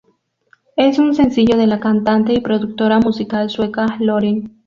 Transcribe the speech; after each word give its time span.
Es 0.77 0.97
un 0.97 1.13
sencillo 1.13 1.55
de 1.57 1.67
la 1.67 1.79
cantante 1.79 2.33
y 2.33 2.39
productora 2.39 2.97
musical 2.97 3.51
sueca 3.51 3.85
Loreen. 3.99 4.57